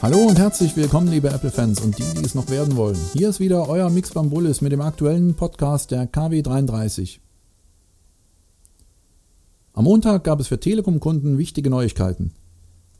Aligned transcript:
Hallo 0.00 0.18
und 0.18 0.38
herzlich 0.38 0.76
willkommen, 0.76 1.08
liebe 1.08 1.28
Apple-Fans 1.28 1.80
und 1.80 1.98
die, 1.98 2.04
die 2.16 2.24
es 2.24 2.36
noch 2.36 2.48
werden 2.50 2.76
wollen. 2.76 2.96
Hier 3.14 3.30
ist 3.30 3.40
wieder 3.40 3.68
euer 3.68 3.90
Mix 3.90 4.12
Bambulis 4.12 4.60
mit 4.60 4.70
dem 4.70 4.80
aktuellen 4.80 5.34
Podcast 5.34 5.90
der 5.90 6.08
KW33. 6.08 7.18
Am 9.72 9.82
Montag 9.82 10.22
gab 10.22 10.38
es 10.38 10.46
für 10.46 10.60
Telekom-Kunden 10.60 11.36
wichtige 11.36 11.68
Neuigkeiten. 11.68 12.32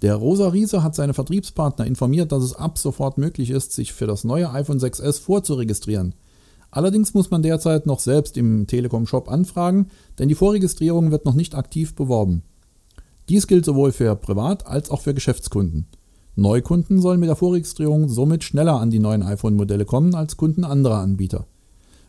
Der 0.03 0.17
Rosa 0.17 0.49
Riese 0.49 0.83
hat 0.83 0.97
seine 0.97 1.15
Vertriebspartner 1.15 1.87
informiert, 1.87 2.33
dass 2.33 2.43
es 2.43 2.55
ab 2.55 2.79
sofort 2.79 3.17
möglich 3.17 3.51
ist, 3.51 3.71
sich 3.73 3.93
für 3.93 4.09
das 4.09 4.25
neue 4.25 4.51
iPhone 4.51 4.81
6s 4.81 5.21
vorzuregistrieren. 5.21 6.17
Allerdings 6.73 7.15
muss 7.15 7.31
man 7.31 7.45
derzeit 7.45 7.87
noch 7.87 8.01
selbst 8.01 8.37
im 8.37 8.67
Telekom-Shop 8.67 9.31
anfragen, 9.31 9.87
denn 10.19 10.29
die 10.29 10.35
Vorregistrierung 10.35 11.13
wird 11.13 11.27
noch 11.27 11.35
nicht 11.35 11.55
aktiv 11.55 11.95
beworben. 11.95 12.43
Dies 13.29 13.47
gilt 13.47 13.65
sowohl 13.65 13.93
für 13.93 14.17
Privat- 14.17 14.67
als 14.67 14.91
auch 14.91 15.03
für 15.03 15.15
Geschäftskunden. 15.15 15.87
Neukunden 16.39 17.01
sollen 17.01 17.19
mit 17.19 17.29
der 17.29 17.35
Vorregistrierung 17.35 18.09
somit 18.09 18.45
schneller 18.45 18.79
an 18.79 18.91
die 18.91 19.01
neuen 19.01 19.25
iPhone-Modelle 19.25 19.85
kommen 19.85 20.15
als 20.15 20.37
Kunden 20.37 20.63
anderer 20.63 20.99
Anbieter. 20.99 21.49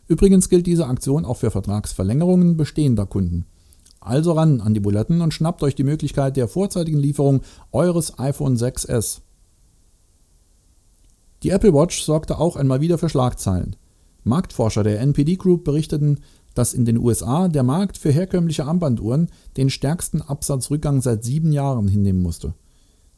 Übrigens 0.06 0.48
gilt 0.48 0.68
diese 0.68 0.86
Aktion 0.86 1.24
auch 1.24 1.38
für 1.38 1.50
Vertragsverlängerungen 1.50 2.56
bestehender 2.56 3.06
Kunden. 3.06 3.46
Also 3.98 4.30
ran 4.32 4.60
an 4.60 4.72
die 4.72 4.78
Buletten 4.78 5.20
und 5.20 5.34
schnappt 5.34 5.64
euch 5.64 5.74
die 5.74 5.82
Möglichkeit 5.82 6.36
der 6.36 6.46
vorzeitigen 6.46 7.00
Lieferung 7.00 7.40
eures 7.72 8.20
iPhone 8.20 8.56
6s. 8.56 9.22
Die 11.42 11.50
Apple 11.50 11.74
Watch 11.74 12.00
sorgte 12.00 12.38
auch 12.38 12.54
einmal 12.54 12.80
wieder 12.80 12.98
für 12.98 13.08
Schlagzeilen. 13.08 13.74
Marktforscher 14.22 14.84
der 14.84 15.00
NPD 15.00 15.36
Group 15.36 15.64
berichteten, 15.64 16.20
dass 16.54 16.72
in 16.72 16.84
den 16.84 16.98
USA 16.98 17.48
der 17.48 17.64
Markt 17.64 17.98
für 17.98 18.12
herkömmliche 18.12 18.64
Armbanduhren 18.64 19.28
den 19.56 19.70
stärksten 19.70 20.22
Absatzrückgang 20.22 21.02
seit 21.02 21.24
sieben 21.24 21.50
Jahren 21.50 21.88
hinnehmen 21.88 22.22
musste. 22.22 22.54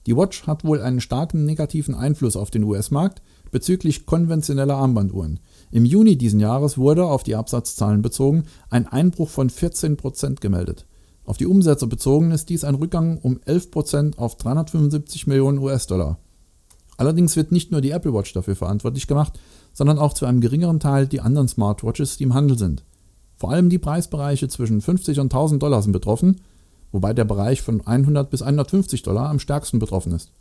Die 0.07 0.17
Watch 0.17 0.47
hat 0.47 0.65
wohl 0.65 0.81
einen 0.81 1.01
starken 1.01 1.45
negativen 1.45 1.95
Einfluss 1.95 2.37
auf 2.37 2.51
den 2.51 2.65
US-Markt 2.65 3.23
bezüglich 3.53 4.07
konventioneller 4.07 4.77
Armbanduhren. 4.77 5.39
Im 5.71 5.85
Juni 5.85 6.17
diesen 6.17 6.41
Jahres 6.41 6.77
wurde, 6.77 7.05
auf 7.07 7.23
die 7.23 7.37
Absatzzahlen 7.37 8.03
bezogen, 8.03 8.45
ein 8.71 8.89
Einbruch 8.89 9.29
von 9.29 9.51
14% 9.51 10.41
gemeldet. 10.41 10.87
Auf 11.25 11.37
die 11.37 11.47
Umsätze 11.47 11.87
bezogen 11.87 12.33
ist 12.33 12.49
dies 12.49 12.65
ein 12.65 12.75
Rückgang 12.75 13.19
um 13.19 13.39
11% 13.39 14.19
auf 14.19 14.37
375 14.37 15.29
Millionen 15.29 15.59
US-Dollar. 15.59 16.19
Allerdings 16.97 17.37
wird 17.37 17.53
nicht 17.53 17.71
nur 17.71 17.81
die 17.81 17.91
Apple 17.91 18.13
Watch 18.13 18.33
dafür 18.33 18.57
verantwortlich 18.57 19.07
gemacht, 19.07 19.39
sondern 19.73 19.99
auch 19.99 20.15
zu 20.15 20.27
einem 20.27 20.41
geringeren 20.41 20.81
Teil 20.81 21.07
die 21.07 21.21
anderen 21.21 21.49
Smartwatches, 21.49 22.17
die 22.17 22.25
im 22.25 22.35
Handel 22.35 22.59
sind. 22.59 22.85
Vor 23.37 23.51
allem 23.51 23.71
die 23.71 23.79
Preisbereiche 23.79 24.49
zwischen 24.49 24.81
50 24.81 25.21
und 25.21 25.27
1000 25.27 25.63
Dollar 25.63 25.83
sind 25.83 25.93
betroffen, 25.93 26.41
wobei 26.93 27.15
der 27.15 27.25
Bereich 27.25 27.63
von 27.63 27.81
100 27.85 28.31
bis 28.31 28.43
150 28.43 29.03
Dollar 29.03 29.29
am 29.29 29.39
stärksten 29.39 29.79
betroffen 29.79 30.13
ist. 30.13 30.33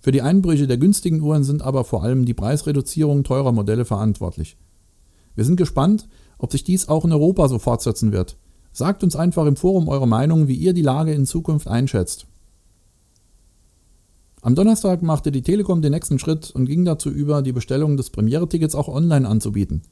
Für 0.00 0.12
die 0.12 0.22
Einbrüche 0.22 0.66
der 0.66 0.76
günstigen 0.76 1.20
Uhren 1.20 1.44
sind 1.44 1.62
aber 1.62 1.84
vor 1.84 2.02
allem 2.02 2.24
die 2.24 2.34
Preisreduzierung 2.34 3.24
teurer 3.24 3.52
Modelle 3.52 3.84
verantwortlich. 3.84 4.56
Wir 5.34 5.44
sind 5.44 5.56
gespannt, 5.56 6.08
ob 6.38 6.52
sich 6.52 6.64
dies 6.64 6.88
auch 6.88 7.04
in 7.04 7.12
Europa 7.12 7.48
so 7.48 7.58
fortsetzen 7.58 8.12
wird. 8.12 8.36
Sagt 8.72 9.02
uns 9.02 9.16
einfach 9.16 9.46
im 9.46 9.56
Forum 9.56 9.88
eure 9.88 10.06
Meinung, 10.06 10.46
wie 10.46 10.54
ihr 10.54 10.72
die 10.72 10.82
Lage 10.82 11.12
in 11.12 11.26
Zukunft 11.26 11.66
einschätzt. 11.66 12.26
Am 14.40 14.54
Donnerstag 14.54 15.02
machte 15.02 15.32
die 15.32 15.42
Telekom 15.42 15.82
den 15.82 15.92
nächsten 15.92 16.20
Schritt 16.20 16.52
und 16.52 16.66
ging 16.66 16.84
dazu 16.84 17.10
über, 17.10 17.42
die 17.42 17.52
Bestellung 17.52 17.96
des 17.96 18.10
Premiere-Tickets 18.10 18.76
auch 18.76 18.86
online 18.86 19.28
anzubieten. 19.28 19.82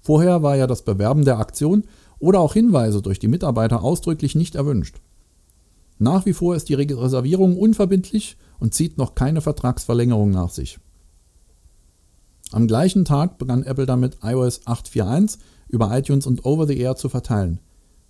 Vorher 0.00 0.42
war 0.42 0.56
ja 0.56 0.66
das 0.66 0.82
Bewerben 0.82 1.24
der 1.24 1.38
Aktion 1.38 1.84
oder 2.18 2.40
auch 2.40 2.54
Hinweise 2.54 3.00
durch 3.00 3.18
die 3.18 3.28
Mitarbeiter 3.28 3.82
ausdrücklich 3.82 4.34
nicht 4.34 4.56
erwünscht. 4.56 5.00
Nach 5.98 6.26
wie 6.26 6.32
vor 6.32 6.54
ist 6.54 6.68
die 6.68 6.74
Reservierung 6.74 7.56
unverbindlich 7.56 8.36
und 8.58 8.74
zieht 8.74 8.98
noch 8.98 9.14
keine 9.14 9.40
Vertragsverlängerung 9.40 10.30
nach 10.30 10.50
sich. 10.50 10.78
Am 12.52 12.66
gleichen 12.66 13.04
Tag 13.04 13.38
begann 13.38 13.64
Apple 13.64 13.86
damit, 13.86 14.18
iOS 14.22 14.66
8.4.1 14.66 15.38
über 15.68 15.96
iTunes 15.96 16.26
und 16.26 16.44
Over 16.44 16.66
the 16.66 16.78
Air 16.78 16.96
zu 16.96 17.08
verteilen. 17.08 17.60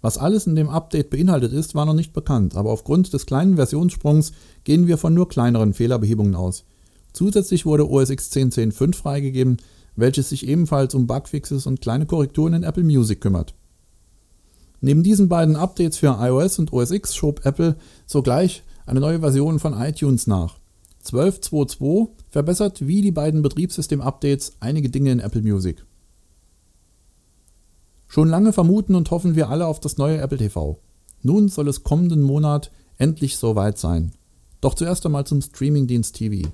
Was 0.02 0.18
alles 0.18 0.46
in 0.46 0.56
dem 0.56 0.68
Update 0.68 1.10
beinhaltet 1.10 1.52
ist, 1.52 1.74
war 1.74 1.86
noch 1.86 1.94
nicht 1.94 2.12
bekannt, 2.12 2.54
aber 2.54 2.70
aufgrund 2.70 3.12
des 3.12 3.24
kleinen 3.24 3.56
Versionssprungs 3.56 4.32
gehen 4.64 4.86
wir 4.86 4.98
von 4.98 5.14
nur 5.14 5.28
kleineren 5.28 5.72
Fehlerbehebungen 5.72 6.34
aus. 6.34 6.64
Zusätzlich 7.12 7.64
wurde 7.64 7.88
OS 7.90 8.10
X 8.10 8.30
10.10.5 8.30 8.94
freigegeben, 8.94 9.56
welches 9.96 10.28
sich 10.28 10.46
ebenfalls 10.46 10.94
um 10.94 11.06
Bugfixes 11.06 11.66
und 11.66 11.80
kleine 11.80 12.04
Korrekturen 12.04 12.52
in 12.52 12.62
Apple 12.62 12.84
Music 12.84 13.22
kümmert. 13.22 13.54
Neben 14.86 15.02
diesen 15.02 15.28
beiden 15.28 15.56
Updates 15.56 15.98
für 15.98 16.16
iOS 16.20 16.60
und 16.60 16.72
OS 16.72 16.92
X 16.92 17.16
schob 17.16 17.44
Apple 17.44 17.74
sogleich 18.06 18.62
eine 18.86 19.00
neue 19.00 19.18
Version 19.18 19.58
von 19.58 19.72
iTunes 19.72 20.28
nach. 20.28 20.60
12.2.2 21.04 22.10
verbessert 22.30 22.86
wie 22.86 23.02
die 23.02 23.10
beiden 23.10 23.42
Betriebssystem-Updates 23.42 24.52
einige 24.60 24.88
Dinge 24.88 25.10
in 25.10 25.18
Apple 25.18 25.42
Music. 25.42 25.84
Schon 28.06 28.28
lange 28.28 28.52
vermuten 28.52 28.94
und 28.94 29.10
hoffen 29.10 29.34
wir 29.34 29.50
alle 29.50 29.66
auf 29.66 29.80
das 29.80 29.98
neue 29.98 30.18
Apple 30.18 30.38
TV. 30.38 30.78
Nun 31.20 31.48
soll 31.48 31.66
es 31.66 31.82
kommenden 31.82 32.22
Monat 32.22 32.70
endlich 32.96 33.38
soweit 33.38 33.78
sein. 33.78 34.12
Doch 34.60 34.74
zuerst 34.74 35.04
einmal 35.04 35.26
zum 35.26 35.42
Streamingdienst 35.42 36.14
TV. 36.14 36.48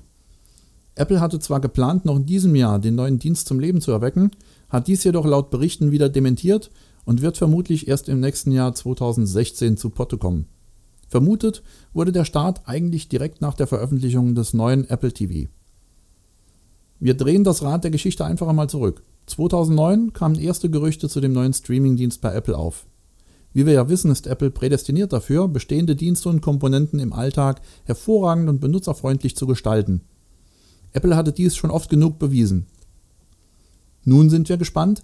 Apple 0.95 1.21
hatte 1.21 1.37
zwar 1.37 1.59
geplant, 1.59 2.05
noch 2.05 2.15
in 2.15 2.25
diesem 2.25 2.55
Jahr 2.55 2.79
den 2.79 2.95
neuen 2.95 3.19
Dienst 3.19 3.47
zum 3.47 3.59
Leben 3.59 3.79
zu 3.79 3.91
erwecken, 3.91 4.31
hat 4.69 4.87
dies 4.87 5.03
jedoch 5.03 5.27
laut 5.27 5.51
Berichten 5.51 5.91
wieder 5.91 6.09
dementiert 6.09 6.71
und 7.05 7.21
wird 7.21 7.37
vermutlich 7.37 7.87
erst 7.87 8.09
im 8.09 8.19
nächsten 8.19 8.51
Jahr 8.51 8.73
2016 8.73 9.77
zu 9.77 9.89
Potte 9.89 10.17
kommen. 10.17 10.47
Vermutet 11.07 11.61
wurde 11.93 12.11
der 12.11 12.25
Start 12.25 12.61
eigentlich 12.65 13.07
direkt 13.07 13.41
nach 13.41 13.53
der 13.53 13.67
Veröffentlichung 13.67 14.35
des 14.35 14.53
neuen 14.53 14.89
Apple 14.89 15.13
TV. 15.13 15.49
Wir 16.99 17.13
drehen 17.13 17.43
das 17.43 17.61
Rad 17.61 17.83
der 17.83 17.91
Geschichte 17.91 18.25
einfach 18.25 18.47
einmal 18.47 18.69
zurück. 18.69 19.03
2009 19.27 20.13
kamen 20.13 20.39
erste 20.39 20.69
Gerüchte 20.69 21.09
zu 21.09 21.21
dem 21.21 21.33
neuen 21.33 21.53
Streamingdienst 21.53 22.21
bei 22.21 22.33
Apple 22.33 22.57
auf. 22.57 22.87
Wie 23.53 23.65
wir 23.65 23.73
ja 23.73 23.87
wissen, 23.87 24.11
ist 24.11 24.25
Apple 24.25 24.49
prädestiniert 24.49 25.13
dafür, 25.13 25.47
bestehende 25.47 25.95
Dienste 25.95 26.29
und 26.29 26.41
Komponenten 26.41 26.99
im 26.99 27.13
Alltag 27.13 27.61
hervorragend 27.85 28.49
und 28.49 28.59
benutzerfreundlich 28.59 29.35
zu 29.35 29.45
gestalten. 29.45 30.01
Apple 30.93 31.15
hatte 31.15 31.31
dies 31.31 31.55
schon 31.55 31.69
oft 31.69 31.89
genug 31.89 32.19
bewiesen. 32.19 32.65
Nun 34.05 34.29
sind 34.29 34.49
wir 34.49 34.57
gespannt, 34.57 35.03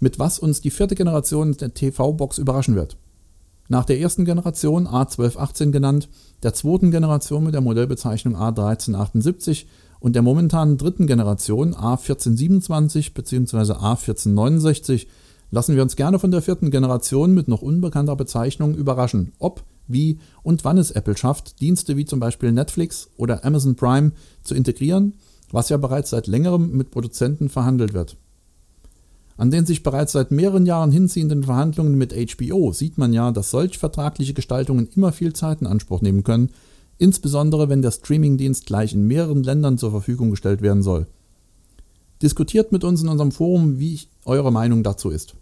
mit 0.00 0.18
was 0.18 0.38
uns 0.38 0.60
die 0.60 0.70
vierte 0.70 0.94
Generation 0.94 1.56
der 1.56 1.74
TV-Box 1.74 2.38
überraschen 2.38 2.74
wird. 2.74 2.96
Nach 3.68 3.84
der 3.84 4.00
ersten 4.00 4.24
Generation 4.24 4.86
A1218 4.88 5.70
genannt, 5.70 6.08
der 6.42 6.54
zweiten 6.54 6.90
Generation 6.90 7.44
mit 7.44 7.54
der 7.54 7.60
Modellbezeichnung 7.60 8.36
A1378 8.36 9.66
und 10.00 10.14
der 10.14 10.22
momentanen 10.22 10.78
dritten 10.78 11.06
Generation 11.06 11.74
A1427 11.74 13.12
bzw. 13.12 13.72
A1469 13.72 15.06
lassen 15.50 15.76
wir 15.76 15.82
uns 15.82 15.96
gerne 15.96 16.18
von 16.18 16.30
der 16.30 16.42
vierten 16.42 16.70
Generation 16.70 17.34
mit 17.34 17.48
noch 17.48 17.62
unbekannter 17.62 18.16
Bezeichnung 18.16 18.74
überraschen, 18.74 19.32
ob, 19.38 19.64
wie 19.86 20.18
und 20.42 20.64
wann 20.64 20.78
es 20.78 20.90
Apple 20.90 21.16
schafft, 21.16 21.60
Dienste 21.60 21.96
wie 21.96 22.04
zum 22.04 22.20
Beispiel 22.20 22.52
Netflix 22.52 23.10
oder 23.16 23.44
Amazon 23.44 23.74
Prime 23.74 24.12
zu 24.42 24.54
integrieren, 24.54 25.14
was 25.50 25.68
ja 25.68 25.76
bereits 25.76 26.10
seit 26.10 26.26
längerem 26.26 26.72
mit 26.72 26.90
Produzenten 26.90 27.48
verhandelt 27.48 27.94
wird. 27.94 28.16
An 29.38 29.52
den 29.52 29.64
sich 29.64 29.84
bereits 29.84 30.12
seit 30.12 30.32
mehreren 30.32 30.66
Jahren 30.66 30.90
hinziehenden 30.90 31.44
Verhandlungen 31.44 31.94
mit 31.94 32.12
HBO 32.12 32.72
sieht 32.72 32.98
man 32.98 33.12
ja, 33.12 33.30
dass 33.30 33.52
solch 33.52 33.78
vertragliche 33.78 34.34
Gestaltungen 34.34 34.88
immer 34.96 35.12
viel 35.12 35.32
Zeit 35.32 35.60
in 35.60 35.68
Anspruch 35.68 36.02
nehmen 36.02 36.24
können, 36.24 36.50
insbesondere 36.98 37.68
wenn 37.68 37.80
der 37.80 37.92
Streamingdienst 37.92 38.66
gleich 38.66 38.94
in 38.94 39.06
mehreren 39.06 39.44
Ländern 39.44 39.78
zur 39.78 39.92
Verfügung 39.92 40.30
gestellt 40.30 40.60
werden 40.60 40.82
soll. 40.82 41.06
Diskutiert 42.20 42.72
mit 42.72 42.82
uns 42.82 43.00
in 43.00 43.08
unserem 43.08 43.30
Forum, 43.30 43.78
wie 43.78 44.00
eure 44.24 44.50
Meinung 44.50 44.82
dazu 44.82 45.10
ist. 45.10 45.36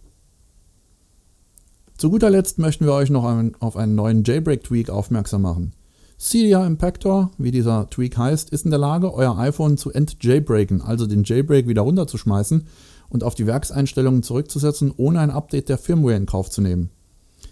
Zu 1.96 2.10
guter 2.10 2.28
Letzt 2.28 2.58
möchten 2.58 2.84
wir 2.84 2.92
euch 2.92 3.08
noch 3.08 3.24
auf 3.60 3.78
einen 3.78 3.94
neuen 3.94 4.24
Jailbreak-Tweak 4.24 4.90
aufmerksam 4.90 5.40
machen. 5.40 5.72
Cydia 6.18 6.66
Impactor, 6.66 7.30
wie 7.38 7.50
dieser 7.50 7.88
Tweak 7.88 8.18
heißt, 8.18 8.50
ist 8.50 8.66
in 8.66 8.70
der 8.70 8.80
Lage, 8.80 9.14
euer 9.14 9.38
iPhone 9.38 9.78
zu 9.78 9.90
entjailbreaken, 9.90 10.82
also 10.82 11.06
den 11.06 11.24
Jailbreak 11.24 11.66
wieder 11.66 11.82
runterzuschmeißen 11.82 12.66
und 13.08 13.24
auf 13.24 13.34
die 13.34 13.46
Werkseinstellungen 13.46 14.22
zurückzusetzen, 14.22 14.92
ohne 14.96 15.20
ein 15.20 15.30
Update 15.30 15.68
der 15.68 15.78
Firmware 15.78 16.16
in 16.16 16.26
Kauf 16.26 16.50
zu 16.50 16.60
nehmen. 16.60 16.90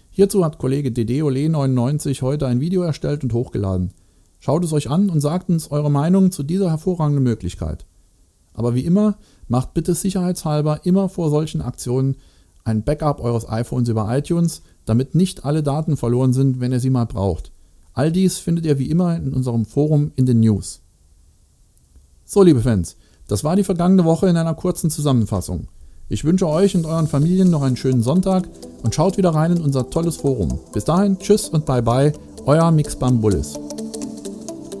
Hierzu 0.09 0.45
hat 0.45 0.57
Kollege 0.57 0.89
DDOLE99 0.89 2.21
heute 2.21 2.47
ein 2.47 2.61
Video 2.61 2.81
erstellt 2.81 3.23
und 3.23 3.33
hochgeladen. 3.33 3.91
Schaut 4.39 4.63
es 4.63 4.73
euch 4.73 4.89
an 4.89 5.09
und 5.09 5.21
sagt 5.21 5.49
uns 5.49 5.71
eure 5.71 5.91
Meinung 5.91 6.31
zu 6.31 6.43
dieser 6.43 6.69
hervorragenden 6.69 7.23
Möglichkeit. 7.23 7.85
Aber 8.53 8.75
wie 8.75 8.85
immer, 8.85 9.17
macht 9.47 9.73
bitte 9.73 9.93
sicherheitshalber 9.93 10.85
immer 10.85 11.09
vor 11.09 11.29
solchen 11.29 11.61
Aktionen 11.61 12.15
ein 12.63 12.83
Backup 12.83 13.19
eures 13.19 13.47
iPhones 13.47 13.89
über 13.89 14.15
iTunes, 14.15 14.61
damit 14.85 15.15
nicht 15.15 15.45
alle 15.45 15.63
Daten 15.63 15.97
verloren 15.97 16.33
sind, 16.33 16.59
wenn 16.59 16.71
ihr 16.71 16.79
sie 16.79 16.89
mal 16.89 17.05
braucht. 17.05 17.51
All 17.93 18.11
dies 18.11 18.39
findet 18.39 18.65
ihr 18.65 18.79
wie 18.79 18.89
immer 18.89 19.15
in 19.15 19.33
unserem 19.33 19.65
Forum 19.65 20.11
in 20.15 20.25
den 20.25 20.39
News. 20.39 20.81
So, 22.25 22.41
liebe 22.41 22.61
Fans, 22.61 22.97
das 23.27 23.43
war 23.43 23.55
die 23.55 23.63
vergangene 23.63 24.05
Woche 24.05 24.27
in 24.27 24.37
einer 24.37 24.53
kurzen 24.53 24.89
Zusammenfassung. 24.89 25.67
Ich 26.07 26.23
wünsche 26.23 26.47
euch 26.47 26.75
und 26.75 26.85
euren 26.85 27.07
Familien 27.07 27.49
noch 27.49 27.63
einen 27.63 27.77
schönen 27.77 28.03
Sonntag 28.03 28.47
und 28.83 28.93
schaut 28.93 29.17
wieder 29.17 29.31
rein 29.31 29.53
in 29.53 29.61
unser 29.61 29.89
tolles 29.89 30.17
Forum. 30.17 30.59
Bis 30.71 30.85
dahin, 30.85 31.17
tschüss 31.17 31.49
und 31.49 31.65
bye 31.65 31.81
bye, 31.81 32.13
euer 32.45 32.69
Mixbam 32.71 33.21
Bullis. 33.21 33.57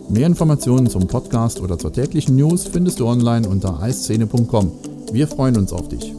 Mehr 0.09 0.27
Informationen 0.27 0.87
zum 0.87 1.07
Podcast 1.07 1.59
oder 1.59 1.79
zur 1.79 1.91
täglichen 1.91 2.35
News 2.35 2.65
findest 2.65 2.99
du 2.99 3.07
online 3.07 3.49
unter 3.49 3.81
eiszene.com. 3.81 4.71
Wir 5.11 5.27
freuen 5.27 5.57
uns 5.57 5.73
auf 5.73 5.87
dich. 5.89 6.13